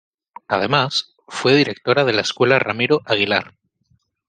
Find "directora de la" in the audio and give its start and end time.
1.53-2.21